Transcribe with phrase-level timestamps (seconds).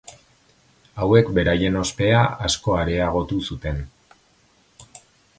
[1.01, 3.83] Hauek beraien ospea asko areagotu zuten.